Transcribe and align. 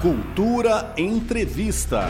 Cultura 0.00 0.94
Entrevista. 0.96 2.06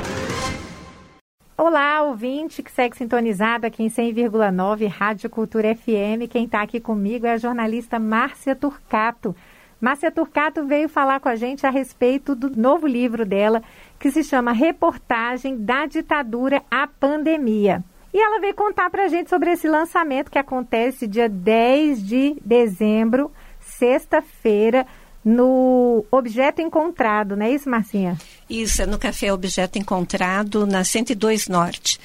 Olá, 1.58 2.02
ouvinte 2.02 2.62
que 2.62 2.70
segue 2.70 2.96
sintonizado 2.96 3.66
aqui 3.66 3.82
em 3.82 3.88
100,9 3.88 4.86
Rádio 4.86 5.28
Cultura 5.28 5.74
FM. 5.74 6.30
Quem 6.30 6.44
está 6.44 6.62
aqui 6.62 6.78
comigo 6.78 7.26
é 7.26 7.32
a 7.32 7.36
jornalista 7.36 7.98
Márcia 7.98 8.54
Turcato. 8.54 9.34
Márcia 9.80 10.12
Turcato 10.12 10.64
veio 10.64 10.88
falar 10.88 11.18
com 11.18 11.28
a 11.28 11.34
gente 11.34 11.66
a 11.66 11.70
respeito 11.70 12.36
do 12.36 12.48
novo 12.56 12.86
livro 12.86 13.26
dela, 13.26 13.60
que 13.98 14.12
se 14.12 14.22
chama 14.22 14.52
Reportagem 14.52 15.56
da 15.56 15.84
Ditadura 15.84 16.62
à 16.70 16.86
Pandemia. 16.86 17.82
E 18.14 18.22
ela 18.22 18.40
veio 18.40 18.54
contar 18.54 18.88
para 18.88 19.06
a 19.06 19.08
gente 19.08 19.28
sobre 19.28 19.50
esse 19.50 19.66
lançamento 19.66 20.30
que 20.30 20.38
acontece 20.38 21.08
dia 21.08 21.28
10 21.28 22.06
de 22.06 22.36
dezembro, 22.44 23.32
sexta-feira, 23.58 24.86
no 25.24 26.04
Objeto 26.10 26.62
Encontrado, 26.62 27.36
não 27.36 27.44
é 27.44 27.50
isso, 27.50 27.68
Marcinha? 27.68 28.16
Isso, 28.48 28.82
é 28.82 28.86
no 28.86 28.98
Café 28.98 29.32
Objeto 29.32 29.78
Encontrado, 29.78 30.66
na 30.66 30.82
102 30.82 31.48
Norte. 31.48 31.98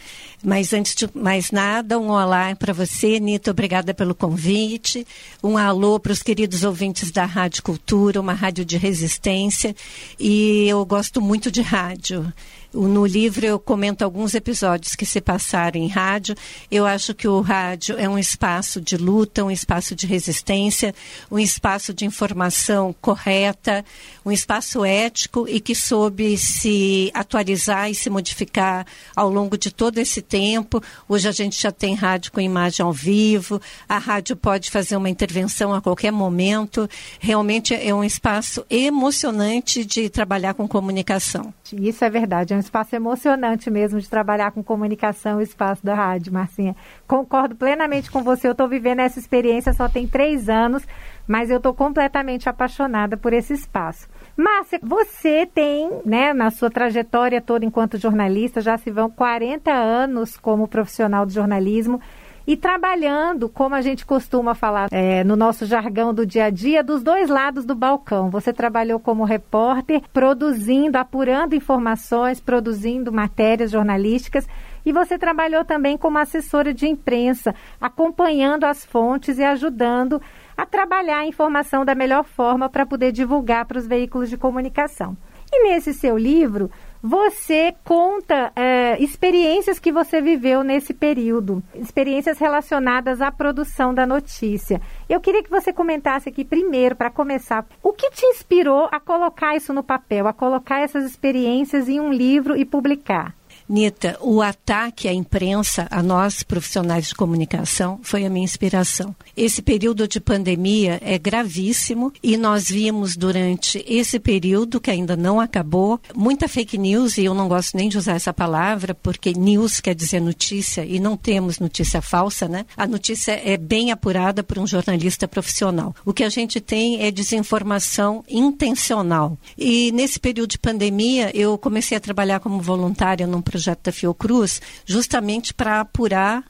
Mas 0.44 0.74
antes 0.74 0.94
de 0.94 1.10
mais 1.16 1.50
nada, 1.50 1.98
um 1.98 2.10
olá 2.10 2.56
para 2.56 2.72
você, 2.72 3.20
Nita, 3.20 3.50
obrigada 3.50 3.94
pelo 3.94 4.14
convite. 4.14 5.08
Um 5.44 5.58
alô 5.58 6.00
para 6.00 6.12
os 6.12 6.22
queridos 6.22 6.64
ouvintes 6.64 7.10
da 7.10 7.26
Rádio 7.26 7.64
Cultura, 7.64 8.22
uma 8.22 8.34
rádio 8.34 8.64
de 8.64 8.78
resistência. 8.78 9.76
E 10.20 10.68
eu 10.68 10.86
gosto 10.86 11.20
muito 11.20 11.50
de 11.50 11.62
rádio. 11.62 12.32
No 12.76 13.06
livro 13.06 13.46
eu 13.46 13.58
comento 13.58 14.04
alguns 14.04 14.36
episódios 14.36 14.96
que 14.96 15.06
se 15.06 15.22
passaram 15.22 15.80
em 15.80 15.88
rádio. 15.88 16.36
Eu 16.70 16.86
acho 16.86 17.16
que 17.16 17.26
o 17.26 17.40
rádio 17.40 17.96
é 17.98 18.10
um 18.10 18.20
espaço 18.20 18.82
de 18.82 18.98
luta, 18.98 19.46
um 19.46 19.50
espaço 19.50 19.96
de 19.96 20.06
resistência, 20.06 20.94
um 21.32 21.40
espaço 21.40 21.94
de 21.94 22.04
informação 22.04 22.94
correta, 23.00 23.86
um 24.26 24.32
espaço 24.32 24.84
ético 24.84 25.46
e 25.48 25.62
que 25.62 25.74
soube 25.74 26.38
se 26.38 27.10
atualizar 27.14 27.90
e 27.90 27.96
se 27.96 28.10
modificar 28.10 28.86
ao 29.16 29.30
longo 29.30 29.58
de 29.58 29.72
todo 29.72 29.98
esse 29.98 30.22
tempo. 30.22 30.84
Hoje 31.08 31.30
a 31.30 31.32
gente 31.32 31.62
já 31.62 31.72
tem 31.72 31.96
rádio 31.96 32.34
com 32.34 32.42
imagem 32.42 32.86
ao 32.86 32.92
vivo, 32.92 33.62
a 33.88 33.98
rádio 33.98 34.36
pode 34.36 34.70
fazer 34.70 34.98
uma 34.98 35.10
intervenção 35.10 35.74
a 35.74 35.82
qualquer 35.82 36.12
momento. 36.12 36.90
Realmente 37.22 37.74
é 37.74 37.96
um 37.96 38.04
espaço 38.04 38.66
emocionante 38.70 39.86
de 39.86 40.10
trabalhar 40.10 40.54
com 40.56 40.68
comunicação. 40.68 41.54
Isso 41.72 42.04
é 42.04 42.10
verdade, 42.10 42.54
é 42.54 42.58
um 42.58 42.65
espaço 42.66 42.96
emocionante 42.96 43.72
mesmo 43.72 44.00
de 44.00 44.10
trabalhar 44.10 44.52
com 44.52 44.64
comunicação, 44.64 45.38
o 45.38 45.42
espaço 45.42 45.86
da 45.86 45.94
rádio, 45.94 46.34
Marcinha. 46.34 46.76
Concordo 47.08 47.56
plenamente 47.56 48.12
com 48.12 48.24
você, 48.24 48.48
eu 48.48 48.52
estou 48.52 48.68
vivendo 48.68 49.00
essa 49.00 49.20
experiência 49.20 49.74
só 49.74 49.88
tem 49.88 50.08
três 50.08 50.50
anos, 50.50 50.86
mas 51.28 51.50
eu 51.50 51.58
estou 51.58 51.74
completamente 51.74 52.50
apaixonada 52.50 53.16
por 53.16 53.34
esse 53.34 53.54
espaço. 53.54 54.08
Márcia, 54.36 54.80
você 54.84 55.46
tem, 55.46 55.90
né, 56.06 56.34
na 56.34 56.52
sua 56.52 56.70
trajetória 56.70 57.42
toda 57.42 57.66
enquanto 57.66 57.98
jornalista, 57.98 58.60
já 58.60 58.78
se 58.78 58.92
vão 58.92 59.10
40 59.10 59.72
anos 59.72 60.38
como 60.38 60.68
profissional 60.68 61.26
de 61.26 61.34
jornalismo 61.34 62.02
e 62.48 62.56
trabalhando, 62.56 63.50
como 63.50 63.76
a 63.76 63.82
gente 63.82 64.06
costuma 64.06 64.54
falar 64.54 64.88
é, 64.92 65.24
no 65.24 65.36
nosso 65.36 65.66
jargão 65.66 66.14
do 66.14 66.26
dia 66.26 66.46
a 66.46 66.50
dia, 66.50 66.84
dos 66.84 67.02
dois 67.02 67.30
lados 67.30 67.66
do 67.66 67.74
balcão. 67.74 68.30
Você 68.30 68.54
trabalhou 68.54 69.00
como 69.00 69.24
repórter, 69.24 70.02
produzindo, 70.14 70.98
apurando 70.98 71.56
informações, 71.56 72.40
produzindo 72.40 73.12
matérias 73.12 73.72
jornalísticas. 73.72 74.48
E 74.86 74.92
você 74.92 75.18
trabalhou 75.18 75.66
também 75.66 75.98
como 75.98 76.20
assessora 76.20 76.72
de 76.72 76.88
imprensa, 76.88 77.56
acompanhando 77.82 78.66
as 78.66 78.86
fontes 78.86 79.40
e 79.40 79.44
ajudando 79.44 80.22
a 80.56 80.66
trabalhar 80.66 81.20
a 81.20 81.28
informação 81.28 81.84
da 81.84 81.96
melhor 81.96 82.24
forma 82.24 82.70
para 82.70 82.86
poder 82.86 83.12
divulgar 83.12 83.66
para 83.66 83.80
os 83.80 83.88
veículos 83.88 84.30
de 84.30 84.38
comunicação. 84.38 85.18
E 85.52 85.64
nesse 85.64 85.94
seu 85.94 86.18
livro, 86.18 86.70
você 87.08 87.76
conta 87.84 88.52
é, 88.56 89.00
experiências 89.00 89.78
que 89.78 89.92
você 89.92 90.20
viveu 90.20 90.64
nesse 90.64 90.92
período, 90.92 91.62
experiências 91.76 92.40
relacionadas 92.40 93.22
à 93.22 93.32
produção 93.32 93.94
da 93.94 94.08
notícia. 94.08 94.82
Eu 95.08 95.22
queria 95.22 95.44
que 95.44 95.50
você 95.52 95.72
comentasse 95.72 96.30
aqui 96.30 96.44
primeiro, 96.44 96.96
para 96.96 97.12
começar, 97.12 97.64
o 97.84 97.94
que 97.94 98.10
te 98.10 98.26
inspirou 98.26 98.90
a 98.92 99.00
colocar 99.00 99.56
isso 99.56 99.72
no 99.72 99.84
papel, 99.84 100.28
a 100.28 100.34
colocar 100.34 100.80
essas 100.80 101.06
experiências 101.06 101.88
em 101.88 102.00
um 102.00 102.12
livro 102.12 102.58
e 102.58 102.66
publicar? 102.66 103.36
Nita, 103.68 104.18
o 104.22 104.42
ataque 104.42 105.08
à 105.08 105.14
imprensa, 105.14 105.88
a 105.90 106.04
nós 106.04 106.44
profissionais 106.44 107.08
de 107.08 107.16
comunicação, 107.16 108.00
foi 108.04 108.26
a 108.26 108.30
minha 108.30 108.44
inspiração. 108.44 109.16
Esse 109.36 109.62
período 109.62 110.08
de 110.08 110.20
pandemia 110.20 111.00
é 111.04 111.18
gravíssimo 111.18 112.14
e 112.22 112.38
nós 112.38 112.68
vimos 112.68 113.16
durante 113.16 113.84
esse 113.88 114.20
período, 114.20 114.80
que 114.80 114.92
ainda 114.92 115.16
não 115.16 115.40
acabou, 115.40 116.00
muita 116.16 116.48
fake 116.48 116.78
news, 116.78 117.18
e 117.18 117.26
eu 117.26 117.34
não 117.34 117.48
gosto 117.48 117.76
nem 117.76 117.90
de 117.90 117.98
usar 117.98 118.14
essa 118.14 118.34
palavra, 118.34 118.94
porque 118.94 119.34
news 119.34 119.80
quer 119.80 119.96
dizer 119.96 120.20
notícia 120.20 120.86
e 120.86 121.00
não 121.00 121.18
temos 121.18 121.60
notícia 121.60 122.02
falsa, 122.02 122.48
né? 122.48 122.66
A 122.78 122.88
notícia 122.88 123.32
é 123.44 123.58
bem 123.58 123.92
apurada 123.92 124.44
por 124.44 124.60
um 124.60 124.68
jornalista 124.68 125.28
profissional. 125.28 125.96
O 126.06 126.14
que 126.14 126.24
a 126.24 126.30
gente 126.30 126.62
tem 126.62 127.02
é 127.02 127.12
desinformação 127.12 128.24
intencional. 128.30 129.38
E 129.58 129.92
nesse 129.92 130.20
período 130.20 130.52
de 130.52 130.60
pandemia, 130.60 131.32
eu 131.34 131.58
comecei 131.58 131.98
a 131.98 132.02
trabalhar 132.02 132.40
como 132.40 132.62
voluntária 132.62 133.26
num 133.26 133.42
projeto 133.56 133.84
da 133.84 133.92
Fiocruz, 133.92 134.62
justamente 134.86 135.54
para 135.54 135.80
apurar 135.80 136.44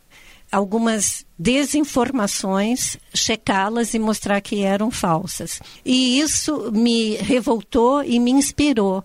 algumas 0.52 1.24
desinformações, 1.38 2.98
checá-las 3.14 3.94
e 3.94 4.00
mostrar 4.00 4.42
que 4.42 4.64
eram 4.64 4.90
falsas. 4.90 5.62
E 5.86 6.20
isso 6.20 6.72
me 6.72 7.16
revoltou 7.18 8.04
e 8.04 8.20
me 8.20 8.32
inspirou 8.32 9.04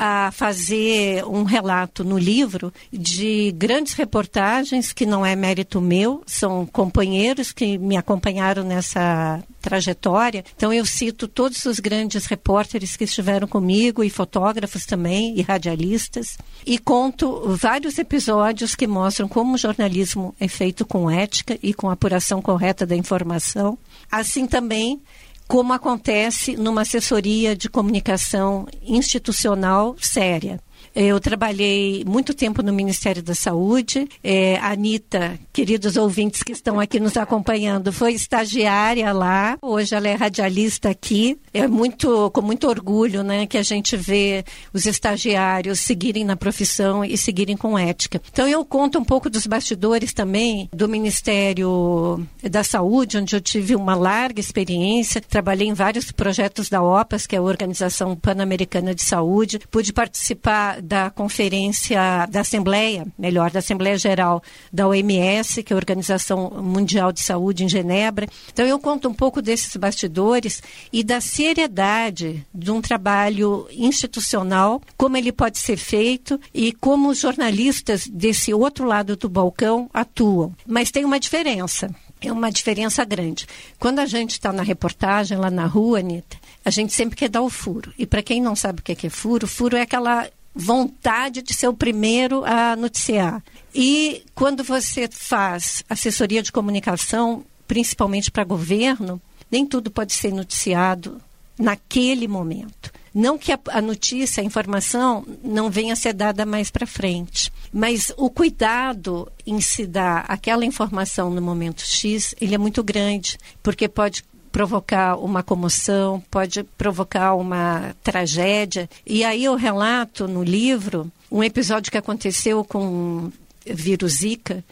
a 0.00 0.30
fazer 0.30 1.24
um 1.24 1.42
relato 1.42 2.04
no 2.04 2.16
livro 2.16 2.72
de 2.92 3.52
grandes 3.56 3.94
reportagens 3.94 4.92
que 4.92 5.04
não 5.04 5.26
é 5.26 5.34
mérito 5.34 5.80
meu, 5.80 6.22
são 6.24 6.64
companheiros 6.64 7.50
que 7.50 7.76
me 7.76 7.96
acompanharam 7.96 8.62
nessa 8.62 9.42
trajetória. 9.60 10.44
Então 10.54 10.72
eu 10.72 10.86
cito 10.86 11.26
todos 11.26 11.64
os 11.64 11.80
grandes 11.80 12.26
repórteres 12.26 12.96
que 12.96 13.02
estiveram 13.02 13.48
comigo 13.48 14.04
e 14.04 14.08
fotógrafos 14.08 14.86
também 14.86 15.36
e 15.36 15.42
radialistas 15.42 16.38
e 16.64 16.78
conto 16.78 17.56
vários 17.56 17.98
episódios 17.98 18.76
que 18.76 18.86
mostram 18.86 19.26
como 19.26 19.54
o 19.54 19.58
jornalismo 19.58 20.32
é 20.38 20.46
feito 20.46 20.86
com 20.86 21.10
ética 21.10 21.58
e 21.60 21.74
com 21.74 21.90
apuração 21.90 22.40
correta 22.40 22.86
da 22.86 22.94
informação. 22.94 23.76
Assim 24.10 24.46
também 24.46 25.02
como 25.48 25.72
acontece 25.72 26.56
numa 26.56 26.82
assessoria 26.82 27.56
de 27.56 27.70
comunicação 27.70 28.68
institucional 28.82 29.96
séria. 29.98 30.60
Eu 30.94 31.20
trabalhei 31.20 32.04
muito 32.06 32.34
tempo 32.34 32.62
no 32.62 32.72
Ministério 32.72 33.22
da 33.22 33.34
Saúde. 33.34 34.08
É, 34.22 34.56
Anitta, 34.58 35.38
queridos 35.52 35.96
ouvintes 35.96 36.42
que 36.42 36.52
estão 36.52 36.80
aqui 36.80 36.98
nos 36.98 37.16
acompanhando, 37.16 37.92
foi 37.92 38.12
estagiária 38.12 39.12
lá. 39.12 39.56
Hoje 39.62 39.94
ela 39.94 40.08
é 40.08 40.14
radialista 40.14 40.90
aqui. 40.90 41.38
É 41.52 41.66
muito, 41.66 42.30
com 42.30 42.40
muito 42.40 42.68
orgulho 42.68 43.22
né, 43.22 43.46
que 43.46 43.58
a 43.58 43.62
gente 43.62 43.96
vê 43.96 44.44
os 44.72 44.86
estagiários 44.86 45.80
seguirem 45.80 46.24
na 46.24 46.36
profissão 46.36 47.04
e 47.04 47.16
seguirem 47.16 47.56
com 47.56 47.78
ética. 47.78 48.20
Então 48.32 48.46
eu 48.46 48.64
conto 48.64 48.98
um 48.98 49.04
pouco 49.04 49.30
dos 49.30 49.46
bastidores 49.46 50.12
também 50.12 50.68
do 50.72 50.88
Ministério 50.88 52.26
da 52.42 52.62
Saúde, 52.64 53.18
onde 53.18 53.34
eu 53.34 53.40
tive 53.40 53.74
uma 53.74 53.94
larga 53.94 54.40
experiência. 54.40 55.20
Trabalhei 55.20 55.68
em 55.68 55.74
vários 55.74 56.10
projetos 56.12 56.68
da 56.68 56.82
OPAS, 56.82 57.26
que 57.26 57.36
é 57.36 57.38
a 57.38 57.42
Organização 57.42 58.16
Pan-Americana 58.16 58.94
de 58.94 59.02
Saúde. 59.02 59.60
Pude 59.70 59.92
participar 59.92 60.77
da 60.82 61.10
conferência 61.10 62.26
da 62.30 62.40
Assembleia, 62.40 63.06
melhor, 63.18 63.50
da 63.50 63.58
Assembleia 63.58 63.96
Geral 63.96 64.42
da 64.72 64.86
OMS, 64.86 65.62
que 65.62 65.72
é 65.72 65.74
a 65.74 65.76
Organização 65.76 66.50
Mundial 66.62 67.12
de 67.12 67.20
Saúde 67.20 67.64
em 67.64 67.68
Genebra. 67.68 68.26
Então 68.52 68.66
eu 68.66 68.78
conto 68.78 69.08
um 69.08 69.14
pouco 69.14 69.42
desses 69.42 69.74
bastidores 69.76 70.62
e 70.92 71.02
da 71.02 71.20
seriedade 71.20 72.46
de 72.54 72.70
um 72.70 72.80
trabalho 72.80 73.66
institucional, 73.70 74.80
como 74.96 75.16
ele 75.16 75.32
pode 75.32 75.58
ser 75.58 75.76
feito 75.76 76.40
e 76.52 76.72
como 76.72 77.08
os 77.08 77.18
jornalistas 77.18 78.06
desse 78.06 78.52
outro 78.52 78.86
lado 78.86 79.16
do 79.16 79.28
balcão 79.28 79.88
atuam. 79.92 80.54
Mas 80.66 80.90
tem 80.90 81.04
uma 81.04 81.20
diferença. 81.20 81.90
É 82.20 82.32
uma 82.32 82.50
diferença 82.50 83.04
grande. 83.04 83.46
Quando 83.78 84.00
a 84.00 84.06
gente 84.06 84.32
está 84.32 84.52
na 84.52 84.62
reportagem 84.62 85.38
lá 85.38 85.50
na 85.50 85.66
rua, 85.66 86.00
Anitta, 86.00 86.36
a 86.64 86.70
gente 86.70 86.92
sempre 86.92 87.16
quer 87.16 87.28
dar 87.28 87.42
o 87.42 87.48
furo. 87.48 87.92
E 87.96 88.06
para 88.06 88.22
quem 88.22 88.42
não 88.42 88.56
sabe 88.56 88.80
o 88.80 88.82
que 88.82 89.06
é 89.06 89.10
furo, 89.10 89.46
furo 89.46 89.76
é 89.76 89.82
aquela 89.82 90.28
vontade 90.60 91.40
de 91.40 91.54
ser 91.54 91.68
o 91.68 91.72
primeiro 91.72 92.44
a 92.44 92.74
noticiar. 92.74 93.40
E 93.72 94.24
quando 94.34 94.64
você 94.64 95.08
faz 95.08 95.84
assessoria 95.88 96.42
de 96.42 96.50
comunicação, 96.50 97.44
principalmente 97.68 98.28
para 98.28 98.42
governo, 98.42 99.22
nem 99.48 99.64
tudo 99.64 99.88
pode 99.88 100.12
ser 100.12 100.32
noticiado 100.32 101.20
naquele 101.56 102.26
momento. 102.26 102.92
Não 103.14 103.38
que 103.38 103.52
a, 103.52 103.80
notícia, 103.80 104.42
a 104.42 104.44
informação 104.44 105.24
não 105.44 105.70
venha 105.70 105.92
a 105.92 105.96
ser 105.96 106.12
dada 106.12 106.44
mais 106.44 106.70
para 106.70 106.86
frente, 106.86 107.52
mas 107.72 108.12
o 108.16 108.28
cuidado 108.28 109.30
em 109.46 109.60
se 109.60 109.86
dar 109.86 110.24
aquela 110.28 110.64
informação 110.64 111.30
no 111.30 111.40
momento 111.40 111.82
X, 111.82 112.34
ele 112.40 112.54
é 112.54 112.58
muito 112.58 112.82
grande, 112.82 113.38
porque 113.62 113.88
pode 113.88 114.24
provocar 114.58 115.14
uma 115.14 115.40
comoção, 115.40 116.20
pode 116.28 116.64
provocar 116.64 117.36
uma 117.36 117.94
tragédia. 118.02 118.90
E 119.06 119.22
aí 119.22 119.44
eu 119.44 119.54
relato 119.54 120.26
no 120.26 120.42
livro 120.42 121.12
um 121.30 121.44
episódio 121.44 121.92
que 121.92 121.96
aconteceu 121.96 122.64
com 122.64 123.30
vírus 123.64 124.14
Zika, 124.14 124.64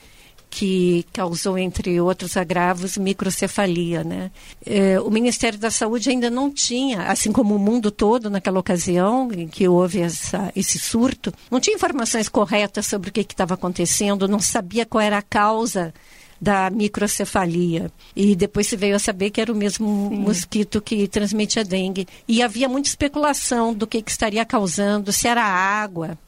que 0.51 1.07
causou, 1.13 1.57
entre 1.57 2.01
outros 2.01 2.37
agravos, 2.37 2.97
microcefalia. 2.97 4.03
Né? 4.03 4.33
É, 4.65 4.99
o 4.99 5.09
Ministério 5.09 5.57
da 5.57 5.71
Saúde 5.71 6.11
ainda 6.11 6.31
não 6.31 6.51
tinha, 6.51 7.03
assim 7.03 7.31
como 7.31 7.55
o 7.55 7.59
mundo 7.59 7.93
todo 7.93 8.29
naquela 8.29 8.59
ocasião 8.59 9.31
em 9.33 9.47
que 9.47 9.69
houve 9.69 10.01
essa, 10.01 10.51
esse 10.57 10.81
surto, 10.81 11.33
não 11.49 11.61
tinha 11.61 11.77
informações 11.77 12.29
corretas 12.29 12.87
sobre 12.87 13.11
o 13.11 13.13
que 13.13 13.21
estava 13.21 13.55
acontecendo, 13.55 14.27
não 14.27 14.41
sabia 14.41 14.85
qual 14.85 15.01
era 15.01 15.19
a 15.19 15.23
causa 15.23 15.95
da 16.41 16.71
microcefalia. 16.71 17.91
E 18.15 18.35
depois 18.37 18.67
se 18.67 18.77
veio 18.77 18.97
a 18.97 18.99
saber 18.99 19.31
que 19.31 19.41
era 19.41 19.53
o 19.53 19.57
mesmo 19.57 20.09
Sim. 20.11 20.19
mosquito 20.19 20.81
que 20.81 21.09
transmite 21.09 21.59
a 21.59 21.63
dengue. 21.63 22.07
E 22.29 22.43
havia 22.43 22.69
muita 22.69 22.89
especulação 22.89 23.73
do 23.75 23.87
que, 23.87 24.03
que 24.03 24.11
estaria 24.11 24.45
causando, 24.45 25.13
se 25.13 25.29
era 25.29 25.43
água, 25.43 26.19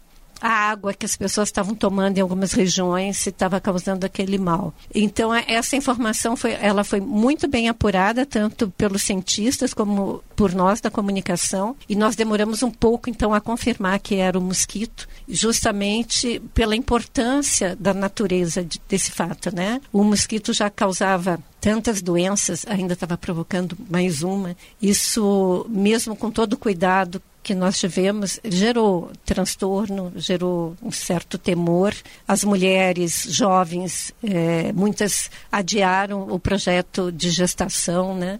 a 0.41 0.49
água 0.49 0.95
que 0.95 1.07
as 1.07 1.17
pessoas 1.17 1.49
estavam 1.49 1.75
tomando 1.75 2.19
em 2.19 2.21
algumas 2.21 2.53
regiões 2.53 3.27
estava 3.27 3.61
causando 3.61 4.07
aquele 4.07 4.39
mal. 4.39 4.73
Então 4.95 5.35
essa 5.35 5.77
informação 5.77 6.37
foi, 6.37 6.53
ela 6.53 6.85
foi 6.85 7.01
muito 7.01 7.49
bem 7.49 7.69
apurada 7.69 8.25
tanto 8.25 8.71
pelos 8.71 9.03
cientistas 9.03 9.75
como 9.75 10.23
por 10.37 10.55
nós 10.55 10.81
da 10.81 10.91
comunicação 10.91 11.77
e 11.89 11.97
nós 11.97 12.15
demoramos 12.15 12.63
um 12.63 12.71
pouco 12.71 13.11
então 13.11 13.35
a 13.35 13.41
confirmar 13.41 13.99
que 13.99 14.17
era 14.17 14.39
o 14.39 14.43
mosquito, 14.43 15.09
justamente 15.29 16.41
pela 16.55 16.77
importância 16.77 17.77
da 17.79 17.93
natureza 17.93 18.65
de, 18.65 18.81
desse 18.89 19.11
fato, 19.11 19.55
né? 19.55 19.81
O 19.93 20.05
mosquito 20.05 20.53
já 20.53 20.71
causava 20.71 21.41
tantas 21.61 22.01
doenças, 22.01 22.65
ainda 22.69 22.93
estava 22.95 23.19
provocando 23.19 23.77
mais 23.91 24.23
uma. 24.23 24.57
Isso 24.81 25.67
mesmo 25.69 26.15
com 26.15 26.31
todo 26.31 26.53
o 26.53 26.59
cuidado 26.59 27.21
que 27.49 27.55
nós 27.55 27.79
tivemos 27.79 28.39
gerou 28.45 29.11
transtorno, 29.25 30.13
gerou 30.17 30.77
um 30.83 30.91
certo 30.91 31.39
temor. 31.39 31.95
As 32.27 32.45
mulheres 32.45 33.27
jovens, 33.31 34.13
é, 34.23 34.71
muitas 34.75 35.31
adiaram 35.51 36.29
o 36.31 36.39
projeto 36.39 37.11
de 37.11 37.31
gestação, 37.31 38.15
né? 38.15 38.39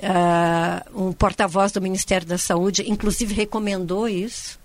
Uh, 0.00 1.08
um 1.08 1.12
porta-voz 1.12 1.72
do 1.72 1.82
Ministério 1.82 2.26
da 2.26 2.38
Saúde, 2.38 2.90
inclusive, 2.90 3.34
recomendou 3.34 4.08
isso. 4.08 4.57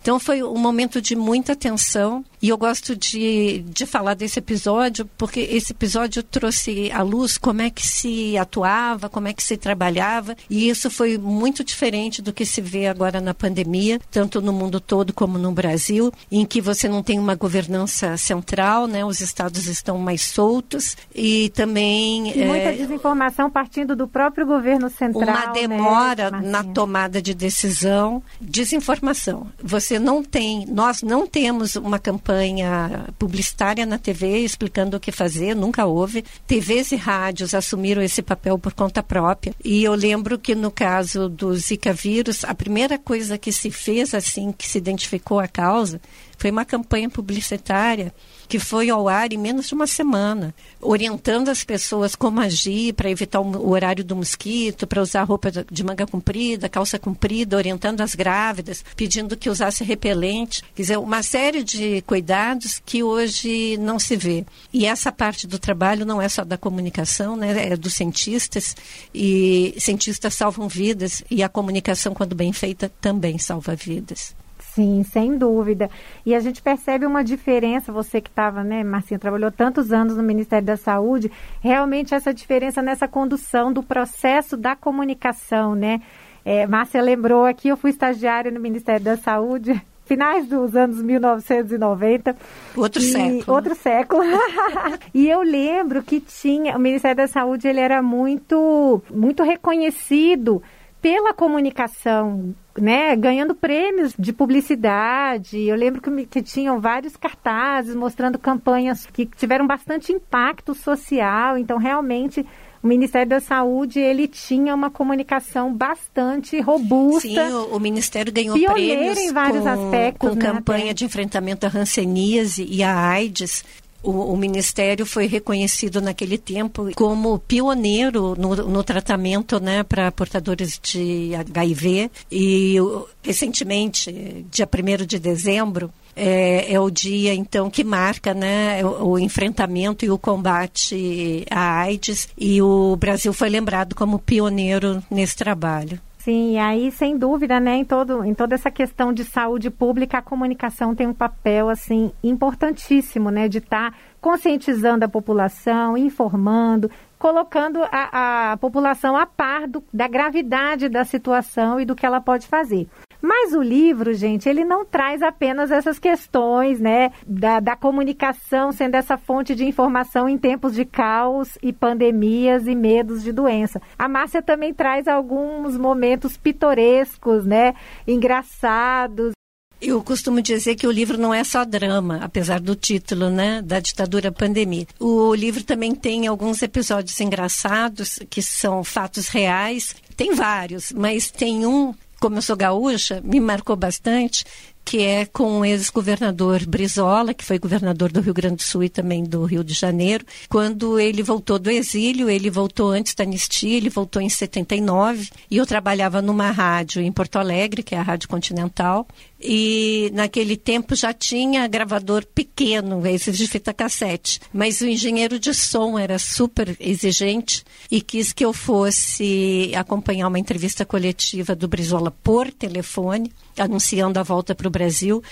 Então 0.00 0.18
foi 0.18 0.42
um 0.42 0.58
momento 0.58 1.00
de 1.00 1.14
muita 1.14 1.54
tensão 1.54 2.24
e 2.40 2.48
eu 2.48 2.56
gosto 2.56 2.94
de, 2.94 3.64
de 3.68 3.84
falar 3.84 4.14
desse 4.14 4.38
episódio 4.38 5.08
porque 5.18 5.40
esse 5.40 5.72
episódio 5.72 6.22
trouxe 6.22 6.90
à 6.92 7.02
luz 7.02 7.36
como 7.36 7.62
é 7.62 7.68
que 7.68 7.86
se 7.86 8.38
atuava, 8.38 9.08
como 9.08 9.28
é 9.28 9.32
que 9.32 9.42
se 9.42 9.56
trabalhava 9.56 10.36
e 10.48 10.68
isso 10.68 10.90
foi 10.90 11.18
muito 11.18 11.64
diferente 11.64 12.22
do 12.22 12.32
que 12.32 12.46
se 12.46 12.60
vê 12.60 12.86
agora 12.86 13.20
na 13.20 13.34
pandemia, 13.34 14.00
tanto 14.10 14.40
no 14.40 14.52
mundo 14.52 14.80
todo 14.80 15.12
como 15.12 15.38
no 15.38 15.52
Brasil, 15.52 16.12
em 16.30 16.46
que 16.46 16.60
você 16.60 16.88
não 16.88 17.02
tem 17.02 17.18
uma 17.18 17.34
governança 17.34 18.16
central, 18.16 18.86
né? 18.86 19.04
Os 19.04 19.20
estados 19.20 19.66
estão 19.66 19.98
mais 19.98 20.22
soltos 20.22 20.96
e 21.14 21.50
também 21.50 22.30
e 22.30 22.44
muita 22.44 22.70
é, 22.70 22.72
desinformação 22.72 23.50
partindo 23.50 23.96
do 23.96 24.06
próprio 24.06 24.46
governo 24.46 24.88
central. 24.88 25.28
Uma 25.28 25.46
né, 25.46 25.52
demora 25.52 26.30
né, 26.30 26.40
na 26.42 26.64
tomada 26.64 27.20
de 27.20 27.34
decisão, 27.34 28.22
desinformação. 28.40 29.46
Você 29.62 29.87
não 29.96 30.24
tem, 30.24 30.66
nós 30.66 31.02
não 31.02 31.24
temos 31.24 31.76
uma 31.76 32.00
campanha 32.00 33.06
publicitária 33.16 33.86
na 33.86 33.96
TV 33.96 34.38
explicando 34.38 34.96
o 34.96 35.00
que 35.00 35.12
fazer, 35.12 35.54
nunca 35.54 35.86
houve. 35.86 36.24
TVs 36.48 36.90
e 36.90 36.96
rádios 36.96 37.54
assumiram 37.54 38.02
esse 38.02 38.20
papel 38.20 38.58
por 38.58 38.72
conta 38.72 39.00
própria. 39.00 39.54
E 39.64 39.84
eu 39.84 39.94
lembro 39.94 40.36
que 40.36 40.56
no 40.56 40.72
caso 40.72 41.28
do 41.28 41.54
Zika 41.56 41.92
vírus, 41.92 42.44
a 42.44 42.54
primeira 42.54 42.98
coisa 42.98 43.38
que 43.38 43.52
se 43.52 43.70
fez 43.70 44.14
assim, 44.14 44.50
que 44.50 44.66
se 44.66 44.78
identificou 44.78 45.38
a 45.38 45.46
causa, 45.46 46.00
foi 46.36 46.50
uma 46.50 46.64
campanha 46.64 47.08
publicitária 47.08 48.12
que 48.48 48.58
foi 48.58 48.88
ao 48.88 49.08
ar 49.08 49.32
em 49.32 49.36
menos 49.36 49.68
de 49.68 49.74
uma 49.74 49.86
semana, 49.86 50.54
orientando 50.80 51.50
as 51.50 51.62
pessoas 51.62 52.16
como 52.16 52.40
agir 52.40 52.94
para 52.94 53.10
evitar 53.10 53.40
o 53.40 53.70
horário 53.70 54.02
do 54.02 54.16
mosquito, 54.16 54.86
para 54.86 55.02
usar 55.02 55.22
roupa 55.24 55.50
de 55.50 55.84
manga 55.84 56.06
comprida, 56.06 56.68
calça 56.68 56.98
comprida, 56.98 57.56
orientando 57.56 58.00
as 58.00 58.14
grávidas, 58.14 58.84
pedindo 58.96 59.36
que 59.36 59.50
usasse 59.50 59.84
repelente. 59.84 60.62
Quer 60.74 60.82
dizer, 60.82 60.98
uma 60.98 61.22
série 61.22 61.62
de 61.62 62.02
cuidados 62.02 62.80
que 62.84 63.02
hoje 63.02 63.76
não 63.78 63.98
se 63.98 64.16
vê. 64.16 64.46
E 64.72 64.86
essa 64.86 65.12
parte 65.12 65.46
do 65.46 65.58
trabalho 65.58 66.06
não 66.06 66.20
é 66.20 66.28
só 66.28 66.44
da 66.44 66.56
comunicação, 66.56 67.36
né? 67.36 67.72
é 67.72 67.76
dos 67.76 67.94
cientistas, 67.94 68.74
e 69.14 69.74
cientistas 69.78 70.34
salvam 70.34 70.68
vidas, 70.68 71.22
e 71.30 71.42
a 71.42 71.48
comunicação, 71.48 72.14
quando 72.14 72.34
bem 72.34 72.52
feita, 72.52 72.90
também 73.00 73.38
salva 73.38 73.74
vidas. 73.74 74.34
Sim, 74.78 75.02
sem 75.02 75.36
dúvida. 75.36 75.90
E 76.24 76.32
a 76.36 76.38
gente 76.38 76.62
percebe 76.62 77.04
uma 77.04 77.24
diferença, 77.24 77.90
você 77.90 78.20
que 78.20 78.30
estava, 78.30 78.62
né, 78.62 78.84
Marcinha, 78.84 79.18
trabalhou 79.18 79.50
tantos 79.50 79.92
anos 79.92 80.16
no 80.16 80.22
Ministério 80.22 80.64
da 80.64 80.76
Saúde, 80.76 81.32
realmente 81.60 82.14
essa 82.14 82.32
diferença 82.32 82.80
nessa 82.80 83.08
condução 83.08 83.72
do 83.72 83.82
processo 83.82 84.56
da 84.56 84.76
comunicação, 84.76 85.74
né? 85.74 86.00
É, 86.44 86.64
Márcia 86.64 87.02
lembrou 87.02 87.44
aqui, 87.44 87.66
eu 87.66 87.76
fui 87.76 87.90
estagiária 87.90 88.52
no 88.52 88.60
Ministério 88.60 89.04
da 89.04 89.16
Saúde, 89.16 89.82
finais 90.06 90.46
dos 90.46 90.76
anos 90.76 91.02
1990. 91.02 92.36
Outro 92.76 93.02
e, 93.02 93.04
século. 93.04 93.44
Outro 93.48 93.74
século. 93.74 94.22
e 95.12 95.28
eu 95.28 95.42
lembro 95.42 96.04
que 96.04 96.20
tinha, 96.20 96.76
o 96.76 96.78
Ministério 96.78 97.16
da 97.16 97.26
Saúde, 97.26 97.66
ele 97.66 97.80
era 97.80 98.00
muito, 98.00 99.02
muito 99.10 99.42
reconhecido 99.42 100.62
pela 101.00 101.32
comunicação, 101.32 102.54
né, 102.76 103.14
ganhando 103.14 103.54
prêmios 103.54 104.14
de 104.18 104.32
publicidade. 104.32 105.60
Eu 105.60 105.76
lembro 105.76 106.00
que, 106.00 106.26
que 106.26 106.42
tinham 106.42 106.80
vários 106.80 107.16
cartazes 107.16 107.94
mostrando 107.94 108.38
campanhas 108.38 109.06
que 109.06 109.26
tiveram 109.26 109.66
bastante 109.66 110.12
impacto 110.12 110.74
social. 110.74 111.56
Então, 111.56 111.78
realmente, 111.78 112.44
o 112.82 112.86
Ministério 112.86 113.28
da 113.28 113.40
Saúde 113.40 114.00
ele 114.00 114.26
tinha 114.26 114.74
uma 114.74 114.90
comunicação 114.90 115.72
bastante 115.72 116.60
robusta. 116.60 117.28
Sim, 117.28 117.52
o, 117.52 117.76
o 117.76 117.80
Ministério 117.80 118.32
ganhou 118.32 118.56
prêmios 118.56 119.18
em 119.18 119.32
vários 119.32 119.62
com, 119.62 119.68
aspectos, 119.68 120.30
com 120.30 120.34
né, 120.34 120.40
campanha 120.40 120.84
até. 120.86 120.94
de 120.94 121.04
enfrentamento 121.04 121.66
à 121.66 121.68
hanseníase 121.68 122.66
e 122.68 122.82
à 122.82 122.96
AIDS. 122.96 123.64
O, 124.02 124.32
o, 124.32 124.36
Ministério 124.36 125.04
foi 125.04 125.26
reconhecido 125.26 126.00
naquele 126.00 126.38
tempo 126.38 126.88
como 126.94 127.38
pioneiro 127.40 128.34
no, 128.38 128.54
no 128.54 128.84
tratamento 128.84 129.58
né, 129.58 129.82
para 129.82 130.12
portadores 130.12 130.78
de 130.80 131.34
HIV. 131.34 132.10
E 132.30 132.76
recentemente, 133.22 134.46
dia 134.50 134.68
1 134.72 135.04
de 135.04 135.18
dezembro, 135.18 135.92
é, 136.14 136.72
é, 136.72 136.80
o 136.80 136.90
dia 136.90 137.32
então 137.32 137.70
que 137.70 137.84
marca 137.84 138.34
né, 138.34 138.84
o, 138.84 139.10
o, 139.10 139.18
enfrentamento 139.18 140.04
e 140.04 140.10
o 140.10 140.18
combate 140.18 141.44
à 141.48 141.80
AIDS 141.80 142.28
e 142.36 142.60
o 142.60 142.96
Brasil 142.96 143.32
foi 143.32 143.48
lembrado 143.48 143.94
como 143.94 144.18
pioneiro 144.18 145.02
nesse 145.10 145.36
trabalho. 145.36 146.00
Sim, 146.28 146.52
e 146.52 146.58
aí, 146.58 146.90
sem 146.90 147.16
dúvida, 147.16 147.58
né, 147.58 147.76
em, 147.76 147.86
todo, 147.86 148.22
em 148.22 148.34
toda 148.34 148.54
essa 148.54 148.70
questão 148.70 149.14
de 149.14 149.24
saúde 149.24 149.70
pública, 149.70 150.18
a 150.18 150.22
comunicação 150.22 150.94
tem 150.94 151.06
um 151.06 151.14
papel, 151.14 151.70
assim, 151.70 152.12
importantíssimo, 152.22 153.30
né, 153.30 153.48
de 153.48 153.56
estar 153.56 153.92
tá 153.92 153.96
conscientizando 154.20 155.06
a 155.06 155.08
população, 155.08 155.96
informando, 155.96 156.90
colocando 157.18 157.80
a, 157.84 158.52
a 158.52 158.56
população 158.58 159.16
a 159.16 159.24
par 159.24 159.66
do, 159.66 159.82
da 159.90 160.06
gravidade 160.06 160.90
da 160.90 161.02
situação 161.02 161.80
e 161.80 161.86
do 161.86 161.96
que 161.96 162.04
ela 162.04 162.20
pode 162.20 162.46
fazer. 162.46 162.86
Mas 163.20 163.52
o 163.52 163.60
livro, 163.60 164.14
gente, 164.14 164.48
ele 164.48 164.64
não 164.64 164.84
traz 164.84 165.22
apenas 165.22 165.70
essas 165.70 165.98
questões, 165.98 166.80
né, 166.80 167.10
da, 167.26 167.60
da 167.60 167.76
comunicação 167.76 168.70
sendo 168.72 168.94
essa 168.94 169.16
fonte 169.16 169.54
de 169.54 169.64
informação 169.64 170.28
em 170.28 170.38
tempos 170.38 170.74
de 170.74 170.84
caos 170.84 171.58
e 171.62 171.72
pandemias 171.72 172.66
e 172.66 172.74
medos 172.74 173.22
de 173.22 173.32
doença. 173.32 173.80
A 173.98 174.08
Márcia 174.08 174.42
também 174.42 174.72
traz 174.72 175.08
alguns 175.08 175.76
momentos 175.76 176.36
pitorescos, 176.36 177.44
né, 177.44 177.74
engraçados. 178.06 179.32
Eu 179.80 180.02
costumo 180.02 180.42
dizer 180.42 180.74
que 180.74 180.88
o 180.88 180.90
livro 180.90 181.16
não 181.16 181.32
é 181.32 181.44
só 181.44 181.64
drama, 181.64 182.18
apesar 182.20 182.58
do 182.58 182.74
título, 182.74 183.30
né, 183.30 183.62
da 183.62 183.78
ditadura 183.78 184.32
pandemia. 184.32 184.86
O 184.98 185.32
livro 185.32 185.62
também 185.62 185.94
tem 185.94 186.26
alguns 186.26 186.62
episódios 186.62 187.20
engraçados 187.20 188.18
que 188.28 188.42
são 188.42 188.82
fatos 188.82 189.28
reais. 189.28 189.94
Tem 190.16 190.34
vários, 190.34 190.90
mas 190.90 191.30
tem 191.30 191.64
um 191.64 191.94
como 192.20 192.36
eu 192.36 192.42
sou 192.42 192.56
gaúcha, 192.56 193.20
me 193.24 193.40
marcou 193.40 193.76
bastante, 193.76 194.44
que 194.84 195.02
é 195.02 195.26
com 195.26 195.60
o 195.60 195.64
ex-governador 195.66 196.64
Brizola, 196.64 197.34
que 197.34 197.44
foi 197.44 197.58
governador 197.58 198.10
do 198.10 198.22
Rio 198.22 198.32
Grande 198.32 198.56
do 198.56 198.62
Sul 198.62 198.84
e 198.84 198.88
também 198.88 199.22
do 199.22 199.44
Rio 199.44 199.62
de 199.62 199.74
Janeiro. 199.74 200.24
Quando 200.48 200.98
ele 200.98 201.22
voltou 201.22 201.58
do 201.58 201.70
exílio, 201.70 202.30
ele 202.30 202.48
voltou 202.48 202.90
antes 202.90 203.14
da 203.14 203.22
anistia, 203.22 203.76
ele 203.76 203.90
voltou 203.90 204.22
em 204.22 204.30
79, 204.30 205.28
e 205.50 205.58
eu 205.58 205.66
trabalhava 205.66 206.22
numa 206.22 206.50
rádio 206.50 207.02
em 207.02 207.12
Porto 207.12 207.36
Alegre, 207.36 207.82
que 207.82 207.94
é 207.94 207.98
a 207.98 208.02
Rádio 208.02 208.30
Continental, 208.30 209.06
e 209.40 210.10
naquele 210.12 210.56
tempo 210.56 210.94
já 210.94 211.12
tinha 211.12 211.66
gravador 211.68 212.26
pequeno, 212.26 213.06
esses 213.06 213.38
de 213.38 213.46
fita 213.46 213.72
cassete, 213.72 214.40
mas 214.52 214.80
o 214.80 214.86
engenheiro 214.86 215.38
de 215.38 215.54
som 215.54 215.98
era 215.98 216.18
super 216.18 216.76
exigente 216.80 217.64
e 217.90 218.00
quis 218.00 218.32
que 218.32 218.44
eu 218.44 218.52
fosse 218.52 219.72
acompanhar 219.76 220.28
uma 220.28 220.38
entrevista 220.38 220.84
coletiva 220.84 221.54
do 221.54 221.68
Brizola 221.68 222.10
por 222.10 222.50
telefone, 222.52 223.32
anunciando 223.56 224.18
a 224.18 224.24
volta 224.24 224.54
para 224.54 224.66
o 224.66 224.70
Brasil, 224.70 225.22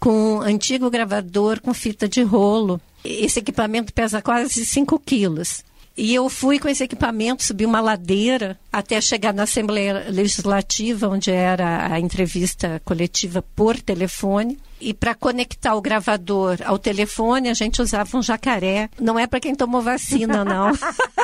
com 0.00 0.10
um 0.10 0.40
antigo 0.40 0.90
gravador 0.90 1.60
com 1.60 1.72
fita 1.72 2.08
de 2.08 2.22
rolo. 2.22 2.80
Esse 3.04 3.38
equipamento 3.38 3.92
pesa 3.92 4.20
quase 4.20 4.64
5 4.64 4.98
quilos. 4.98 5.64
E 5.96 6.14
eu 6.14 6.28
fui 6.28 6.58
com 6.58 6.68
esse 6.68 6.82
equipamento, 6.82 7.42
subi 7.42 7.66
uma 7.66 7.80
ladeira 7.80 8.58
até 8.72 9.00
chegar 9.00 9.34
na 9.34 9.42
Assembleia 9.42 10.06
Legislativa, 10.08 11.08
onde 11.08 11.30
era 11.30 11.92
a 11.92 12.00
entrevista 12.00 12.80
coletiva 12.84 13.42
por 13.54 13.78
telefone. 13.80 14.58
E 14.80 14.92
para 14.94 15.14
conectar 15.14 15.74
o 15.74 15.80
gravador 15.80 16.58
ao 16.64 16.78
telefone, 16.78 17.48
a 17.48 17.54
gente 17.54 17.80
usava 17.80 18.16
um 18.16 18.22
jacaré. 18.22 18.88
Não 18.98 19.18
é 19.18 19.26
para 19.26 19.38
quem 19.38 19.54
tomou 19.54 19.82
vacina, 19.82 20.44
não. 20.44 20.72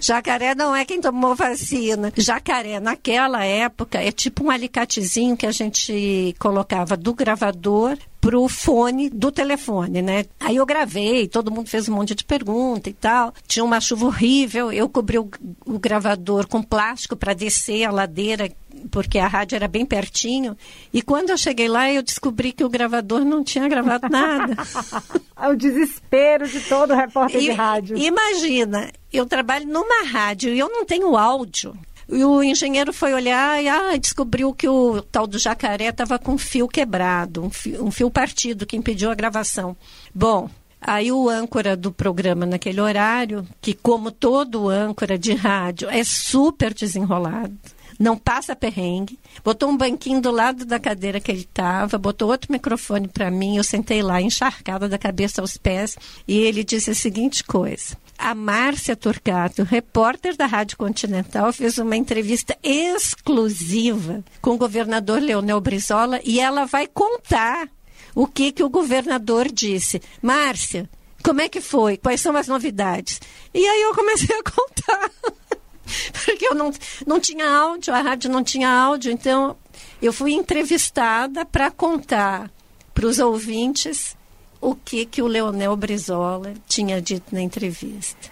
Jacaré 0.00 0.54
não 0.54 0.74
é 0.74 0.84
quem 0.84 1.00
tomou 1.00 1.34
vacina. 1.34 2.12
Jacaré, 2.16 2.80
naquela 2.80 3.44
época, 3.44 4.00
é 4.00 4.10
tipo 4.10 4.44
um 4.44 4.50
alicatezinho 4.50 5.36
que 5.36 5.46
a 5.46 5.52
gente 5.52 6.34
colocava 6.38 6.96
do 6.96 7.14
gravador 7.14 7.96
pro 8.20 8.48
fone 8.48 9.10
do 9.10 9.32
telefone, 9.32 10.00
né? 10.00 10.24
Aí 10.38 10.54
eu 10.54 10.64
gravei, 10.64 11.26
todo 11.26 11.50
mundo 11.50 11.68
fez 11.68 11.88
um 11.88 11.94
monte 11.94 12.14
de 12.14 12.24
pergunta 12.24 12.88
e 12.88 12.92
tal. 12.92 13.34
Tinha 13.48 13.64
uma 13.64 13.80
chuva 13.80 14.06
horrível, 14.06 14.70
eu 14.70 14.88
cobri 14.88 15.18
o, 15.18 15.28
o 15.66 15.78
gravador 15.78 16.46
com 16.46 16.62
plástico 16.62 17.16
para 17.16 17.34
descer 17.34 17.84
a 17.84 17.90
ladeira 17.90 18.48
porque 18.90 19.18
a 19.18 19.26
rádio 19.26 19.56
era 19.56 19.68
bem 19.68 19.84
pertinho. 19.84 20.56
E 20.92 21.02
quando 21.02 21.30
eu 21.30 21.38
cheguei 21.38 21.68
lá, 21.68 21.90
eu 21.90 22.02
descobri 22.02 22.52
que 22.52 22.64
o 22.64 22.68
gravador 22.68 23.24
não 23.24 23.42
tinha 23.44 23.68
gravado 23.68 24.08
nada. 24.08 24.56
o 25.50 25.54
desespero 25.54 26.48
de 26.48 26.60
todo 26.60 26.94
repórter 26.94 27.40
e, 27.40 27.44
de 27.46 27.50
rádio. 27.50 27.96
Imagina, 27.96 28.90
eu 29.12 29.26
trabalho 29.26 29.66
numa 29.66 30.04
rádio 30.04 30.54
e 30.54 30.58
eu 30.58 30.68
não 30.68 30.84
tenho 30.84 31.16
áudio. 31.16 31.74
E 32.08 32.24
o 32.24 32.42
engenheiro 32.42 32.92
foi 32.92 33.14
olhar 33.14 33.62
e 33.62 33.68
ah, 33.68 33.96
descobriu 33.96 34.52
que 34.52 34.68
o 34.68 35.00
tal 35.00 35.26
do 35.26 35.38
jacaré 35.38 35.86
estava 35.86 36.18
com 36.18 36.32
um 36.32 36.38
fio 36.38 36.68
quebrado, 36.68 37.42
um 37.42 37.50
fio, 37.50 37.84
um 37.84 37.90
fio 37.90 38.10
partido 38.10 38.66
que 38.66 38.76
impediu 38.76 39.10
a 39.10 39.14
gravação. 39.14 39.76
Bom, 40.14 40.50
Aí 40.84 41.12
o 41.12 41.28
âncora 41.28 41.76
do 41.76 41.92
programa 41.92 42.44
naquele 42.44 42.80
horário, 42.80 43.46
que 43.60 43.72
como 43.72 44.10
todo 44.10 44.68
âncora 44.68 45.16
de 45.16 45.32
rádio 45.32 45.88
é 45.88 46.02
super 46.02 46.74
desenrolado, 46.74 47.56
não 48.02 48.18
passa 48.18 48.56
perrengue, 48.56 49.16
botou 49.44 49.70
um 49.70 49.76
banquinho 49.76 50.20
do 50.20 50.32
lado 50.32 50.64
da 50.64 50.80
cadeira 50.80 51.20
que 51.20 51.30
ele 51.30 51.42
estava, 51.42 51.96
botou 51.96 52.28
outro 52.28 52.50
microfone 52.50 53.06
para 53.06 53.30
mim, 53.30 53.56
eu 53.56 53.62
sentei 53.62 54.02
lá 54.02 54.20
encharcada 54.20 54.88
da 54.88 54.98
cabeça 54.98 55.40
aos 55.40 55.56
pés 55.56 55.96
e 56.26 56.36
ele 56.36 56.64
disse 56.64 56.90
a 56.90 56.94
seguinte 56.96 57.44
coisa: 57.44 57.96
a 58.18 58.34
Márcia 58.34 58.96
Turcato, 58.96 59.62
repórter 59.62 60.36
da 60.36 60.46
Rádio 60.46 60.76
Continental, 60.76 61.52
fez 61.52 61.78
uma 61.78 61.96
entrevista 61.96 62.58
exclusiva 62.60 64.24
com 64.40 64.50
o 64.50 64.58
governador 64.58 65.22
Leonel 65.22 65.60
Brizola 65.60 66.20
e 66.24 66.40
ela 66.40 66.64
vai 66.64 66.88
contar 66.88 67.68
o 68.16 68.26
que, 68.26 68.50
que 68.50 68.64
o 68.64 68.68
governador 68.68 69.46
disse. 69.48 70.02
Márcia, 70.20 70.90
como 71.22 71.40
é 71.40 71.48
que 71.48 71.60
foi? 71.60 71.96
Quais 71.96 72.20
são 72.20 72.36
as 72.36 72.48
novidades? 72.48 73.20
E 73.54 73.64
aí 73.64 73.82
eu 73.82 73.94
comecei 73.94 74.36
a 74.36 74.42
contar. 74.42 75.10
porque 76.24 76.46
eu 76.46 76.54
não, 76.54 76.72
não 77.06 77.20
tinha 77.20 77.48
áudio, 77.48 77.94
a 77.94 78.00
rádio 78.00 78.30
não 78.30 78.42
tinha 78.42 78.68
áudio, 78.68 79.12
então 79.12 79.56
eu 80.00 80.12
fui 80.12 80.32
entrevistada 80.32 81.44
para 81.44 81.70
contar 81.70 82.50
para 82.94 83.06
os 83.06 83.18
ouvintes 83.18 84.16
o 84.60 84.74
que, 84.74 85.04
que 85.06 85.22
o 85.22 85.26
Leonel 85.26 85.76
Brizola 85.76 86.54
tinha 86.68 87.00
dito 87.00 87.34
na 87.34 87.40
entrevista. 87.40 88.30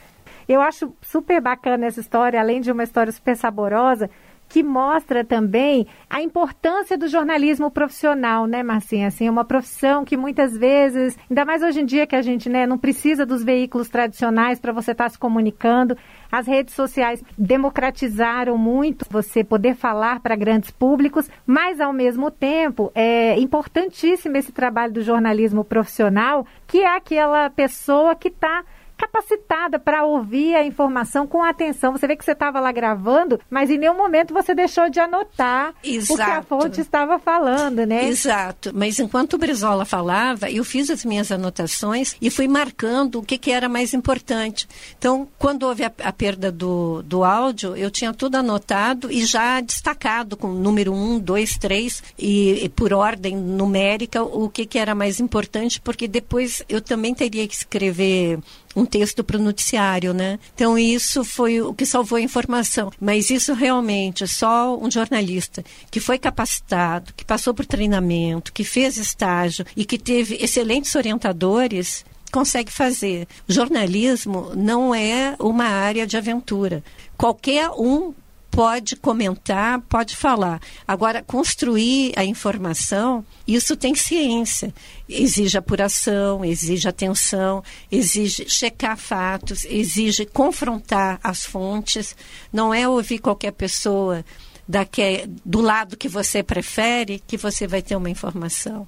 Eu 0.49 0.61
acho 0.61 0.93
super 1.03 1.41
bacana 1.41 1.87
essa 1.87 2.01
história, 2.01 2.41
além 2.41 2.61
de 2.61 2.71
uma 2.73 2.85
história 2.85 3.13
super 3.13 3.37
saborosa, 3.37 4.11
que 4.51 4.65
mostra 4.65 5.25
também 5.25 5.87
a 6.11 6.21
importância 6.21 6.99
do 6.99 7.07
jornalismo 7.07 7.71
profissional, 7.71 8.49
né, 8.49 8.65
Marcinha? 8.65 9.07
Assim, 9.07 9.29
é 9.29 9.31
uma 9.31 9.45
profissão 9.45 10.05
que 10.05 10.17
muitas 10.17 10.59
vezes, 10.59 11.17
ainda 11.31 11.45
mais 11.45 11.63
hoje 11.63 11.81
em 11.81 11.87
dia 11.87 12.05
que 12.05 12.17
a 12.17 12.21
gente 12.21 12.49
né, 12.49 12.67
não 12.67 12.77
precisa 12.77 13.25
dos 13.25 13.45
veículos 13.45 13.89
tradicionais 13.89 14.59
para 14.59 14.73
você 14.73 14.91
estar 14.91 15.05
tá 15.05 15.11
se 15.11 15.17
comunicando, 15.17 15.97
as 16.33 16.49
redes 16.49 16.75
sociais 16.75 17.23
democratizaram 17.39 18.59
muito 18.59 19.07
você 19.09 19.45
poder 19.45 19.77
falar 19.77 20.19
para 20.19 20.35
grandes 20.35 20.73
públicos, 20.73 21.31
mas 21.47 21.81
ao 21.81 21.93
mesmo 21.93 22.29
tempo 22.29 22.91
é 22.93 23.39
importantíssimo 23.39 24.37
esse 24.37 24.51
trabalho 24.51 24.93
do 24.93 25.03
jornalismo 25.03 25.65
profissional, 25.65 26.45
que 26.67 26.79
é 26.79 26.97
aquela 26.97 27.49
pessoa 27.51 28.17
que 28.17 28.29
está 28.29 28.65
capacitada 29.01 29.79
para 29.79 30.05
ouvir 30.05 30.55
a 30.55 30.65
informação 30.65 31.27
com 31.27 31.43
atenção. 31.43 31.93
Você 31.93 32.07
vê 32.07 32.15
que 32.15 32.25
você 32.25 32.33
estava 32.33 32.61
lá 32.61 32.71
gravando, 32.71 33.41
mas 33.49 33.71
em 33.71 33.79
nenhum 33.79 33.97
momento 33.97 34.35
você 34.35 34.55
deixou 34.55 34.91
de 34.91 35.01
anotar 35.01 35.73
Exato. 35.83 36.13
o 36.13 36.17
que 36.17 36.31
a 36.31 36.43
fonte 36.43 36.81
estava 36.83 37.19
falando, 37.19 37.87
né? 37.87 38.07
Exato. 38.09 38.73
Mas 38.75 38.99
enquanto 38.99 39.35
o 39.35 39.39
Brizola 39.39 39.87
falava, 39.87 40.51
eu 40.51 40.63
fiz 40.65 40.91
as 40.91 41.03
minhas 41.03 41.33
anotações 41.33 42.15
e 42.21 42.29
fui 42.29 42.47
marcando 42.47 43.21
o 43.21 43.23
que, 43.23 43.39
que 43.39 43.51
era 43.51 43.69
mais 43.71 43.95
importante. 43.95 44.69
Então, 44.99 45.27
quando 45.39 45.63
houve 45.63 45.85
a, 45.85 45.93
a 46.05 46.13
perda 46.13 46.53
do, 46.53 47.03
do 47.03 47.25
áudio, 47.25 47.75
eu 47.77 47.91
tinha 47.91 48.13
tudo 48.13 48.35
anotado 48.35 49.11
e 49.11 49.25
já 49.25 49.61
destacado 49.63 50.37
com 50.37 50.49
número 50.49 50.93
um, 50.93 51.19
dois, 51.19 51.57
três 51.57 52.03
e, 52.19 52.65
e 52.65 52.69
por 52.69 52.93
ordem 52.93 53.35
numérica 53.35 54.23
o 54.23 54.51
que, 54.51 54.67
que 54.67 54.79
era 54.79 54.95
mais 54.95 55.21
importante, 55.21 55.81
porque 55.81 56.07
depois 56.07 56.63
eu 56.69 56.81
também 56.83 57.15
teria 57.15 57.49
que 57.49 57.55
escrever 57.55 58.39
um 58.75 58.85
texto 58.85 59.25
para 59.25 59.37
o 59.37 59.43
noticiário, 59.43 60.13
né? 60.15 60.39
Então 60.55 60.79
isso 60.79 61.25
foi 61.25 61.61
o 61.61 61.75
que 61.75 61.85
salvou 61.85 62.17
a 62.17 62.23
informação. 62.23 62.91
Mas 63.01 63.31
isso 63.31 63.53
realmente 63.53 64.27
só 64.27 64.79
um 64.79 64.91
jornalista 64.91 65.65
que 65.91 66.01
foi 66.01 66.19
capacitado, 66.19 67.13
que 67.15 67.25
passou 67.25 67.53
por 67.53 67.67
treinamento, 67.67 68.53
que 68.53 68.65
fez 68.65 68.97
estágio 68.97 69.65
e 69.77 69.85
que 69.85 69.99
teve 69.99 70.37
excelentes 70.41 70.95
orientadores 70.95 72.05
consegue 72.31 72.71
fazer. 72.71 73.27
O 73.49 73.53
jornalismo 73.53 74.53
não 74.55 74.95
é 74.95 75.35
uma 75.39 75.65
área 75.65 76.07
de 76.07 76.17
aventura. 76.17 76.83
Qualquer 77.17 77.69
um 77.71 78.15
pode 78.51 78.97
comentar, 78.97 79.81
pode 79.83 80.17
falar. 80.17 80.61
Agora, 80.87 81.23
construir 81.23 82.13
a 82.17 82.25
informação, 82.25 83.25
isso 83.47 83.77
tem 83.77 83.95
ciência. 83.95 84.75
Exige 85.09 85.57
apuração, 85.57 86.45
exige 86.45 86.89
atenção, 86.89 87.63
exige 87.91 88.49
checar 88.49 88.97
fatos, 88.97 89.65
exige 89.65 90.27
confrontar 90.27 91.21
as 91.23 91.45
fontes. 91.45 92.17
Não 92.53 92.75
é 92.75 92.89
ouvir 92.89 93.19
qualquer 93.19 93.53
pessoa 93.53 94.25
daqui, 94.67 95.25
do 95.45 95.61
lado 95.61 95.97
que 95.97 96.09
você 96.09 96.43
prefere 96.43 97.23
que 97.27 97.37
você 97.37 97.67
vai 97.67 97.83
ter 97.83 97.97
uma 97.97 98.11
informação. 98.11 98.87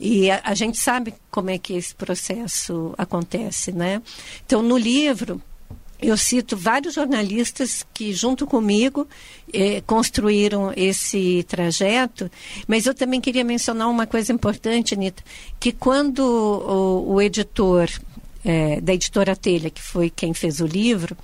E 0.00 0.30
a, 0.30 0.40
a 0.44 0.54
gente 0.54 0.78
sabe 0.78 1.14
como 1.30 1.50
é 1.50 1.58
que 1.58 1.74
esse 1.74 1.94
processo 1.94 2.94
acontece, 2.98 3.72
né? 3.72 4.02
Então, 4.44 4.62
no 4.62 4.76
livro 4.76 5.40
eu 6.02 6.16
cito 6.16 6.56
vários 6.56 6.94
jornalistas 6.94 7.86
que, 7.94 8.12
junto 8.12 8.46
comigo, 8.46 9.06
eh, 9.52 9.82
construíram 9.86 10.72
esse 10.76 11.44
trajeto, 11.44 12.30
mas 12.66 12.86
eu 12.86 12.94
também 12.94 13.20
queria 13.20 13.44
mencionar 13.44 13.88
uma 13.88 14.06
coisa 14.06 14.32
importante, 14.32 14.94
Anitta, 14.94 15.22
que 15.60 15.72
quando 15.72 16.20
o, 16.20 17.14
o 17.14 17.22
editor 17.22 17.88
eh, 18.44 18.80
da 18.80 18.92
editora 18.92 19.36
Telha, 19.36 19.70
que 19.70 19.80
foi 19.80 20.10
quem 20.10 20.34
fez 20.34 20.60
o 20.60 20.66
livro, 20.66 21.16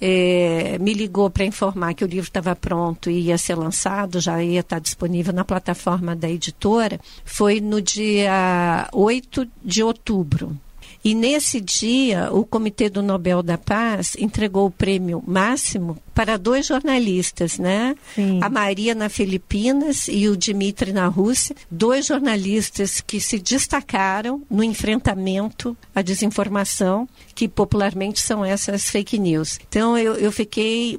eh, 0.00 0.78
me 0.80 0.94
ligou 0.94 1.28
para 1.28 1.44
informar 1.44 1.94
que 1.94 2.04
o 2.04 2.08
livro 2.08 2.28
estava 2.28 2.56
pronto 2.56 3.10
e 3.10 3.26
ia 3.26 3.36
ser 3.36 3.56
lançado, 3.56 4.20
já 4.20 4.42
ia 4.42 4.60
estar 4.60 4.78
disponível 4.78 5.32
na 5.32 5.44
plataforma 5.44 6.16
da 6.16 6.30
editora, 6.30 6.98
foi 7.24 7.60
no 7.60 7.82
dia 7.82 8.88
8 8.92 9.46
de 9.62 9.82
outubro. 9.82 10.56
E 11.02 11.14
nesse 11.14 11.60
dia, 11.60 12.28
o 12.32 12.44
Comitê 12.44 12.90
do 12.90 13.02
Nobel 13.02 13.42
da 13.42 13.56
Paz 13.56 14.16
entregou 14.18 14.66
o 14.66 14.70
prêmio 14.70 15.22
máximo 15.26 15.96
para 16.14 16.36
dois 16.36 16.66
jornalistas, 16.66 17.58
né? 17.58 17.94
Sim. 18.14 18.38
A 18.42 18.50
Maria 18.50 18.94
na 18.94 19.08
Filipinas 19.08 20.08
e 20.08 20.28
o 20.28 20.36
Dmitry 20.36 20.92
na 20.92 21.06
Rússia, 21.06 21.56
dois 21.70 22.06
jornalistas 22.06 23.00
que 23.00 23.18
se 23.18 23.38
destacaram 23.38 24.42
no 24.50 24.62
enfrentamento 24.62 25.76
à 25.94 26.02
desinformação, 26.02 27.08
que 27.34 27.48
popularmente 27.48 28.20
são 28.20 28.44
essas 28.44 28.90
fake 28.90 29.18
news. 29.18 29.58
Então 29.68 29.96
eu, 29.96 30.14
eu 30.16 30.30
fiquei 30.30 30.98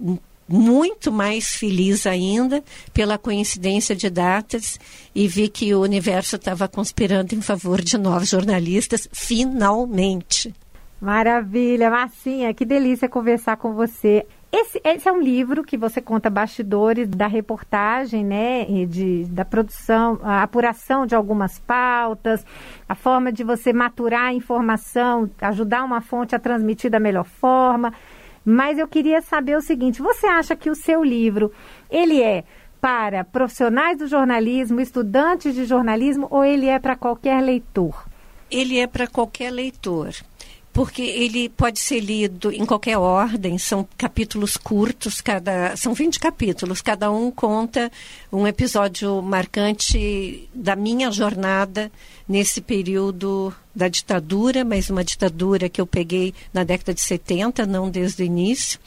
muito 0.52 1.12
mais 1.12 1.56
feliz 1.56 2.06
ainda 2.06 2.64
pela 2.94 3.18
coincidência 3.18 3.96
de 3.96 4.10
datas 4.10 4.80
e 5.16 5.28
vi 5.28 5.48
que 5.50 5.74
o 5.74 5.82
universo 5.82 6.36
estava 6.36 6.68
conspirando 6.68 7.34
em 7.34 7.42
favor 7.42 7.82
de 7.82 7.98
novos 7.98 8.30
jornalistas, 8.30 9.08
finalmente. 9.12 10.54
Maravilha, 11.02 11.90
Marcinha, 11.90 12.54
que 12.54 12.64
delícia 12.64 13.10
conversar 13.10 13.58
com 13.58 13.74
você. 13.74 14.24
Esse, 14.52 14.80
esse, 14.84 15.08
é 15.08 15.12
um 15.12 15.20
livro 15.20 15.64
que 15.64 15.78
você 15.78 16.02
conta 16.02 16.30
bastidores 16.30 17.08
da 17.08 17.26
reportagem, 17.26 18.24
né, 18.24 18.66
de, 18.86 19.24
da 19.26 19.46
produção, 19.46 20.20
a 20.22 20.44
apuração 20.44 21.06
de 21.06 21.16
algumas 21.16 21.58
pautas, 21.58 22.46
a 22.88 22.94
forma 22.94 23.32
de 23.32 23.46
você 23.46 23.72
maturar 23.72 24.26
a 24.26 24.34
informação, 24.34 25.30
ajudar 25.42 25.86
uma 25.86 26.02
fonte 26.02 26.36
a 26.36 26.40
transmitir 26.40 26.92
da 26.92 27.00
melhor 27.00 27.24
forma. 27.24 27.94
Mas 28.44 28.78
eu 28.78 28.88
queria 28.88 29.22
saber 29.22 29.58
o 29.58 29.62
seguinte: 29.62 30.02
você 30.02 30.28
acha 30.28 30.56
que 30.56 30.70
o 30.70 30.76
seu 30.76 31.04
livro 31.04 31.52
ele 31.90 32.22
é 32.22 32.44
para 32.80 33.24
profissionais 33.24 33.98
do 34.00 34.08
jornalismo, 34.08 34.82
estudantes 34.82 35.54
de 35.54 35.66
jornalismo, 35.66 36.28
ou 36.32 36.44
ele 36.44 36.68
é 36.68 36.80
para 36.80 36.96
qualquer 36.96 37.42
leitor? 37.42 38.06
Ele 38.50 38.80
é 38.80 38.88
para 38.88 39.08
qualquer 39.08 39.52
leitor 39.52 40.14
porque 40.74 41.02
ele 41.02 41.50
pode 41.50 41.80
ser 41.80 42.00
lido 42.00 42.52
em 42.52 42.66
qualquer 42.66 42.98
ordem, 42.98 43.58
são 43.58 43.88
capítulos 43.98 44.56
curtos, 44.56 45.20
cada 45.20 45.76
são 45.76 45.94
20 45.94 46.20
capítulos, 46.20 46.82
cada 46.82 47.12
um 47.12 47.30
conta 47.30 47.92
um 48.32 48.48
episódio 48.48 49.22
marcante 49.22 50.50
da 50.54 50.76
minha 50.76 51.12
jornada 51.12 51.92
nesse 52.32 52.62
período 52.62 53.54
da 53.76 53.90
ditadura, 53.90 54.64
mas 54.64 54.90
uma 54.90 55.04
ditadura 55.04 55.68
que 55.68 55.82
eu 55.82 55.86
peguei 55.86 56.34
na 56.54 56.64
década 56.64 56.94
de 56.94 57.02
70, 57.02 57.66
não 57.66 57.90
desde 57.90 58.24
o 58.24 58.26
início, 58.26 58.80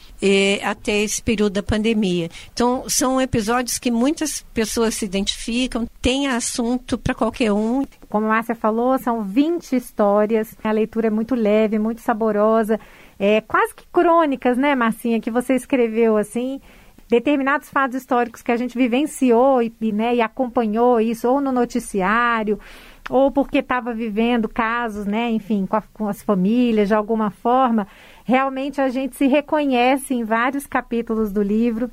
até 0.63 1.03
esse 1.03 1.21
período 1.21 1.53
da 1.53 1.63
pandemia. 1.63 2.27
Então, 2.51 2.85
são 2.89 3.21
episódios 3.21 3.77
que 3.77 3.91
muitas 3.91 4.43
pessoas 4.51 4.95
se 4.95 5.05
identificam, 5.05 5.87
tem 6.01 6.27
assunto 6.27 6.97
para 6.97 7.13
qualquer 7.13 7.51
um. 7.51 7.85
Como 8.09 8.25
a 8.25 8.29
Márcia 8.29 8.55
falou, 8.55 8.97
são 8.97 9.23
20 9.23 9.75
histórias, 9.75 10.55
a 10.63 10.71
leitura 10.71 11.07
é 11.07 11.11
muito 11.11 11.35
leve, 11.35 11.77
muito 11.77 12.01
saborosa, 12.01 12.79
é, 13.19 13.41
quase 13.41 13.75
que 13.75 13.85
crônicas, 13.93 14.57
né, 14.57 14.73
Marcinha, 14.73 15.21
que 15.21 15.29
você 15.29 15.53
escreveu 15.53 16.17
assim 16.17 16.59
determinados 17.07 17.69
fatos 17.69 17.97
históricos 17.97 18.41
que 18.41 18.51
a 18.51 18.57
gente 18.57 18.75
vivenciou 18.75 19.61
e, 19.61 19.71
né, 19.91 20.15
e 20.15 20.21
acompanhou 20.21 20.99
isso 20.99 21.29
ou 21.29 21.39
no 21.39 21.51
noticiário 21.51 22.59
ou 23.09 23.31
porque 23.31 23.59
estava 23.59 23.93
vivendo 23.93 24.49
casos, 24.49 25.05
né, 25.05 25.29
enfim, 25.29 25.65
com, 25.65 25.75
a, 25.75 25.83
com, 25.93 26.07
as 26.07 26.21
famílias 26.23 26.87
de 26.87 26.95
alguma 26.95 27.29
forma, 27.29 27.87
realmente 28.23 28.81
a 28.81 28.89
gente 28.89 29.15
se 29.15 29.27
reconhece 29.27 30.13
em 30.13 30.23
vários 30.23 30.65
capítulos 30.65 31.31
do 31.31 31.41
livro. 31.41 31.89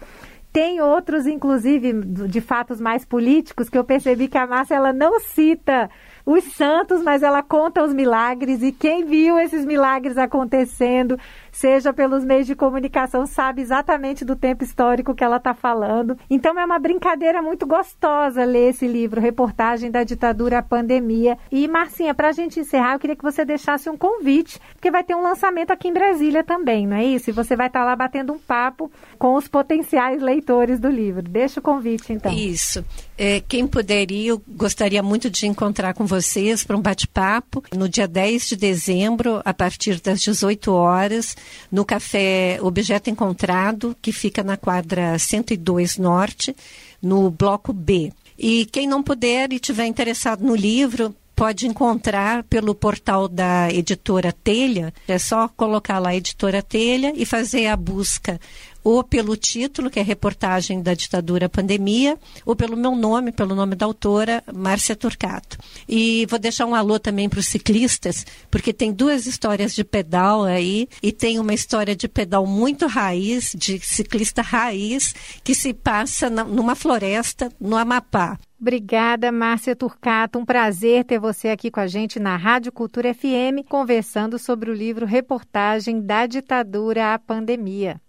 Tem 0.52 0.82
outros, 0.82 1.26
inclusive, 1.26 1.94
de 2.02 2.40
fatos 2.40 2.78
mais 2.78 3.06
políticos, 3.06 3.70
que 3.70 3.78
eu 3.78 3.84
percebi 3.84 4.28
que 4.28 4.36
a 4.36 4.46
Márcia 4.46 4.74
ela 4.74 4.92
não 4.92 5.18
cita 5.18 5.88
os 6.26 6.44
santos, 6.52 7.02
mas 7.02 7.22
ela 7.22 7.42
conta 7.42 7.82
os 7.82 7.92
milagres 7.92 8.62
e 8.62 8.70
quem 8.70 9.04
viu 9.04 9.38
esses 9.38 9.64
milagres 9.64 10.18
acontecendo, 10.18 11.18
seja 11.52 11.92
pelos 11.92 12.24
meios 12.24 12.46
de 12.46 12.56
comunicação, 12.56 13.26
sabe 13.26 13.60
exatamente 13.60 14.24
do 14.24 14.34
tempo 14.34 14.64
histórico 14.64 15.14
que 15.14 15.22
ela 15.22 15.36
está 15.36 15.52
falando. 15.52 16.18
Então 16.28 16.58
é 16.58 16.64
uma 16.64 16.78
brincadeira 16.78 17.42
muito 17.42 17.66
gostosa 17.66 18.44
ler 18.44 18.70
esse 18.70 18.88
livro, 18.88 19.20
Reportagem 19.20 19.90
da 19.90 20.02
Ditadura 20.02 20.58
à 20.58 20.62
Pandemia. 20.62 21.38
E 21.50 21.68
Marcinha, 21.68 22.14
para 22.14 22.30
a 22.30 22.32
gente 22.32 22.58
encerrar, 22.58 22.94
eu 22.94 22.98
queria 22.98 23.14
que 23.14 23.22
você 23.22 23.44
deixasse 23.44 23.90
um 23.90 23.96
convite, 23.96 24.58
porque 24.74 24.90
vai 24.90 25.04
ter 25.04 25.14
um 25.14 25.22
lançamento 25.22 25.70
aqui 25.70 25.88
em 25.88 25.92
Brasília 25.92 26.42
também, 26.42 26.86
não 26.86 26.96
é 26.96 27.04
isso? 27.04 27.28
E 27.28 27.32
você 27.32 27.54
vai 27.54 27.66
estar 27.66 27.80
tá 27.80 27.84
lá 27.84 27.94
batendo 27.94 28.32
um 28.32 28.38
papo 28.38 28.90
com 29.18 29.34
os 29.34 29.46
potenciais 29.46 30.22
leitores 30.22 30.80
do 30.80 30.88
livro. 30.88 31.22
Deixa 31.22 31.60
o 31.60 31.62
convite, 31.62 32.12
então. 32.12 32.32
Isso. 32.32 32.84
É, 33.18 33.40
quem 33.40 33.66
puder 33.66 34.10
ir, 34.10 34.28
eu 34.28 34.42
gostaria 34.48 35.02
muito 35.02 35.28
de 35.28 35.46
encontrar 35.46 35.92
com 35.92 36.06
vocês 36.06 36.64
para 36.64 36.76
um 36.76 36.80
bate-papo 36.80 37.62
no 37.76 37.88
dia 37.88 38.08
10 38.08 38.48
de 38.48 38.56
dezembro, 38.56 39.42
a 39.44 39.52
partir 39.52 40.00
das 40.00 40.20
18 40.20 40.72
horas, 40.72 41.36
no 41.70 41.84
Café 41.84 42.58
Objeto 42.60 43.10
Encontrado, 43.10 43.96
que 44.00 44.12
fica 44.12 44.42
na 44.42 44.56
quadra 44.56 45.18
102 45.18 45.98
Norte, 45.98 46.54
no 47.00 47.30
bloco 47.30 47.72
B. 47.72 48.12
E 48.38 48.66
quem 48.66 48.86
não 48.86 49.02
puder 49.02 49.52
e 49.52 49.58
tiver 49.58 49.86
interessado 49.86 50.44
no 50.44 50.54
livro, 50.54 51.14
pode 51.34 51.66
encontrar 51.66 52.44
pelo 52.44 52.74
portal 52.74 53.26
da 53.26 53.72
editora 53.72 54.32
Telha. 54.32 54.92
É 55.08 55.18
só 55.18 55.48
colocar 55.48 55.98
lá 55.98 56.14
editora 56.14 56.62
Telha 56.62 57.12
e 57.16 57.24
fazer 57.24 57.66
a 57.66 57.76
busca 57.76 58.40
ou 58.84 59.02
pelo 59.04 59.36
título, 59.36 59.90
que 59.90 60.00
é 60.00 60.02
reportagem 60.02 60.82
da 60.82 60.94
ditadura 60.94 61.48
pandemia, 61.48 62.18
ou 62.44 62.56
pelo 62.56 62.76
meu 62.76 62.94
nome, 62.94 63.32
pelo 63.32 63.54
nome 63.54 63.74
da 63.74 63.86
autora, 63.86 64.42
Márcia 64.52 64.96
Turcato. 64.96 65.58
E 65.88 66.26
vou 66.28 66.38
deixar 66.38 66.66
um 66.66 66.74
alô 66.74 66.98
também 66.98 67.28
para 67.28 67.40
os 67.40 67.46
ciclistas, 67.46 68.26
porque 68.50 68.72
tem 68.72 68.92
duas 68.92 69.26
histórias 69.26 69.74
de 69.74 69.84
pedal 69.84 70.44
aí, 70.44 70.88
e 71.02 71.12
tem 71.12 71.38
uma 71.38 71.54
história 71.54 71.94
de 71.94 72.08
pedal 72.08 72.46
muito 72.46 72.86
raiz, 72.86 73.52
de 73.56 73.78
ciclista 73.80 74.42
raiz, 74.42 75.14
que 75.44 75.54
se 75.54 75.72
passa 75.72 76.28
na, 76.28 76.44
numa 76.44 76.74
floresta 76.74 77.50
no 77.60 77.76
Amapá. 77.76 78.38
Obrigada, 78.62 79.32
Márcia 79.32 79.74
Turcato. 79.74 80.38
Um 80.38 80.44
prazer 80.44 81.04
ter 81.04 81.18
você 81.18 81.48
aqui 81.48 81.68
com 81.68 81.80
a 81.80 81.88
gente 81.88 82.20
na 82.20 82.36
Rádio 82.36 82.70
Cultura 82.70 83.12
FM, 83.12 83.66
conversando 83.68 84.38
sobre 84.38 84.70
o 84.70 84.74
livro 84.74 85.04
Reportagem 85.04 86.00
da 86.00 86.26
Ditadura 86.26 87.12
à 87.12 87.18
Pandemia. 87.18 88.00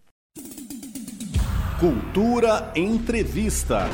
Cultura 1.84 2.72
Entrevista. 2.76 3.90